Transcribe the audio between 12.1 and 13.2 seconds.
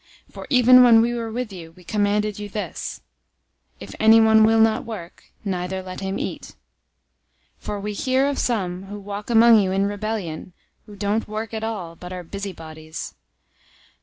are busybodies.